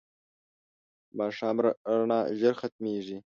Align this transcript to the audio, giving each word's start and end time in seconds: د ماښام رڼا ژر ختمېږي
د 1.09 1.11
ماښام 1.19 1.55
رڼا 1.63 2.19
ژر 2.39 2.53
ختمېږي 2.61 3.17